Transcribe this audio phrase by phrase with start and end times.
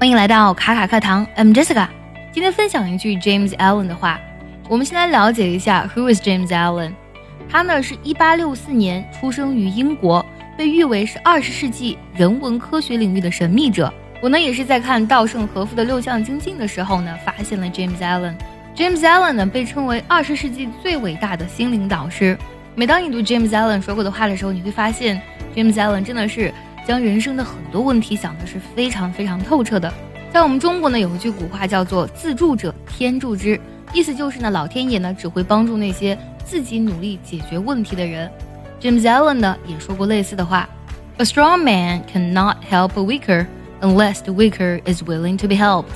[0.00, 1.88] 欢迎来到卡卡课堂，I'm Jessica。
[2.30, 4.20] 今天分享一句 James Allen 的话。
[4.68, 6.92] 我们先来了解一下 Who is James Allen？
[7.50, 10.24] 他呢是一八六四年出生于英国，
[10.56, 13.92] 被誉为是二十世纪人文科学领域的神秘者。
[14.22, 18.34] 我呢也是在看稻盛和夫的六项精进的时候呢，发现了 James Allen。
[18.76, 22.38] James Allen 呢被称为二十世纪最伟大的心灵导师。
[22.76, 25.20] 每当你读 James Allen 说过的话的时候，你会发现
[25.56, 26.54] James Allen 真的是
[26.87, 29.93] 将人生的很多问题想的是非常非常透彻的。
[30.31, 33.59] 在我们中国呢，有一句古话叫做“自助者天助之”，
[33.93, 38.29] 意思就是呢，老天爷呢只会帮助那些自己努力解决问题的人。
[38.81, 40.67] James Allen 呢也说过类似的话：“
[41.17, 43.45] A strong man cannot help a weaker。”
[43.83, 45.91] unless the weaker is willing to be helped.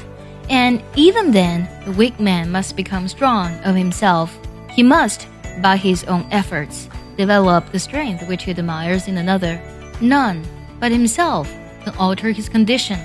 [0.50, 4.30] And even then, the weak man must become strong of himself.
[4.70, 5.22] He must,
[5.62, 9.60] by his own efforts, develop the strength which he admires in another.
[10.02, 10.42] None
[10.82, 11.48] but himself
[11.84, 12.98] can alter his condition.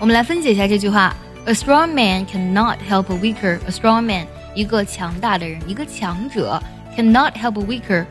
[0.00, 1.14] 我们来分解一下这句话：
[1.46, 3.58] A strong man cannot help a weaker.
[3.66, 6.62] A strong man，一个强大的人，一个强者，
[6.96, 8.06] cannot help a weaker.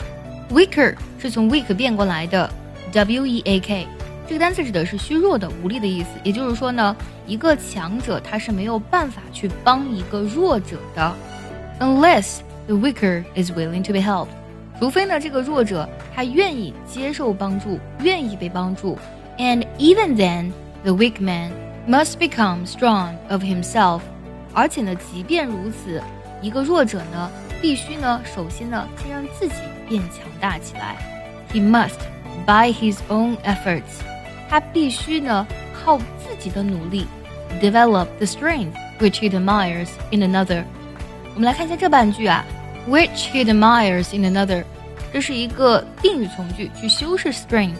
[0.50, 2.50] Weaker 是从 weak 变过来的，
[2.92, 3.88] W E A K。
[4.28, 6.10] 这个单词指的是虚弱的、无力的意思。
[6.24, 6.96] 也就是说呢，
[7.28, 11.14] 一个强者他是没有办法去帮一个弱者的，
[11.80, 14.30] unless the weaker is willing to be helped。
[14.79, 18.97] 除非呢，这个弱者他愿意接受帮助，愿意被帮助。
[19.37, 20.53] And even then,
[20.85, 21.51] the weak man
[21.89, 24.01] must become strong of himself。
[24.55, 26.03] 而且呢，即便如此，
[26.41, 29.55] 一个弱者呢，必须呢，首先呢，先让自己
[29.89, 30.97] 变强大起来。
[31.53, 31.99] He must,
[32.47, 34.03] by his own efforts.
[34.49, 37.07] 他必须呢靠自己的努力
[37.61, 40.65] ，develop the strength which he admires in another。
[41.35, 42.45] 我们来看一下这半句啊
[42.88, 44.64] ，which he admires in another，
[45.12, 47.76] 这是一个定语从句，去修饰 strength。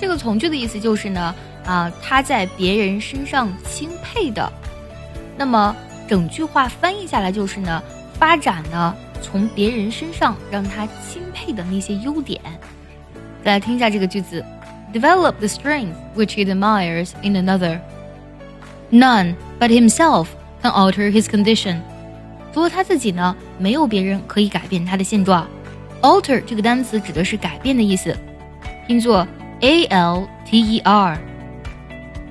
[0.00, 4.52] 这个从句的意思就是呢，啊，他在别人身上钦佩的。
[5.36, 5.74] 那么
[6.08, 7.82] 整句话翻译下来就是呢，
[8.14, 12.40] 发展呢从别人身上让他钦佩的那些优点。
[13.44, 14.44] 再来听一下这个句子。
[14.92, 17.78] develop the strength which he admires in another.
[18.90, 20.28] None but himself
[20.62, 21.82] can alter his condition.
[22.53, 25.47] 除了他自己呢，没有别人可以改变他的现状。
[26.01, 28.15] Alter 这个单词指的是改变的意思，
[28.85, 29.27] 拼作
[29.61, 31.17] A L T E R。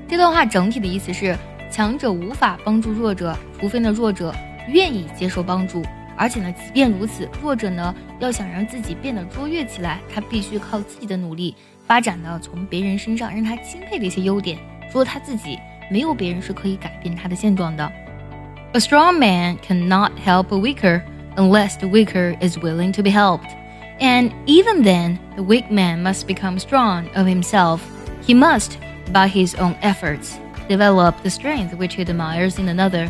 [0.07, 1.37] 这段话整体的意思是，
[1.71, 4.33] 强者无法帮助弱者，除非呢弱者
[4.69, 5.83] 愿意接受帮助。
[6.17, 11.57] 而且呢，即便如此，弱者呢要想让自己变得卓越起来，他必须靠自己的努力。
[11.85, 14.59] 发展呢，从别人身上让他钦佩的一些优点，
[14.93, 15.59] 除了他自己，
[15.91, 17.91] 没有别人是可以改变他的现状的。
[18.74, 21.04] A strong man cannot help a weaker
[21.38, 23.50] unless the weaker is willing to be helped.
[24.00, 27.82] And even then, the weak man must become strong of himself.
[28.26, 28.78] He must,
[29.12, 30.38] by his own efforts,
[30.68, 33.10] develop the strength which he admires in another.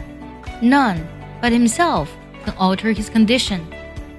[0.61, 0.99] None
[1.41, 2.07] but himself
[2.45, 3.59] can alter his condition.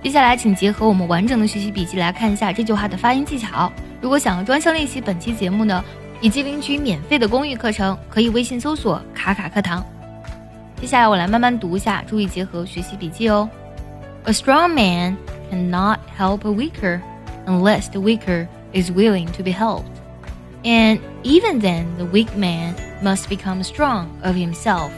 [0.02, 3.72] 接下来，请结合我们完整的学习笔记来看一下这句话的发音技巧。
[4.00, 5.82] 如果想要专项练习本期节目呢，
[6.20, 9.84] 以及领取免费的公益课程，可以微信搜索“卡卡课堂”。
[10.82, 13.48] 接下来我来慢慢读一下，注意结合学习笔记哦。
[14.24, 15.16] A strong man
[15.50, 17.00] cannot help a weaker
[17.46, 19.90] unless the weaker is willing to be helped.
[20.64, 24.90] And even then, the weak man must become strong of himself.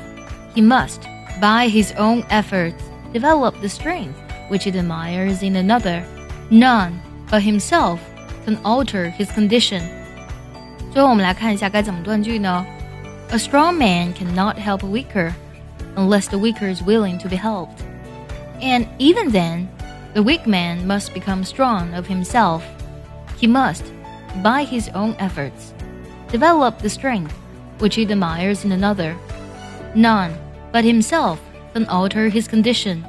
[0.55, 1.01] He must,
[1.41, 2.83] by his own efforts,
[3.13, 4.15] develop the strength
[4.49, 6.03] which he admires in another.
[6.51, 8.01] None but himself
[8.45, 9.83] can alter his condition.
[10.93, 12.67] 最后，我们来看一下该怎么断句呢？
[13.31, 15.33] A strong man cannot help a weaker
[15.98, 17.84] unless the weaker is willing to be helped.
[18.62, 19.70] And even then,
[20.14, 22.66] the weak man must become strong of himself.
[23.38, 23.92] He must,
[24.42, 25.74] by his own efforts,
[26.30, 27.34] develop the strength
[27.80, 29.18] which he admires in another.
[29.94, 30.34] None
[30.72, 31.42] but himself
[31.74, 33.06] can alter his condition.